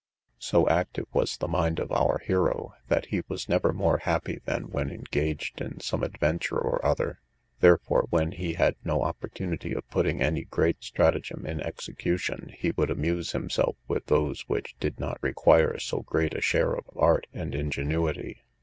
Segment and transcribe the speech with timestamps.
[0.39, 4.71] So active was the mind of our hero, that he was never more happy than
[4.71, 7.19] when engaged in some adventure or other;
[7.59, 12.89] therefore, when he had no opportunity of putting any great stratagem in execution, he would
[12.89, 17.53] amuse himself with those which did not require so great a share of art and
[17.53, 18.41] ingenuity.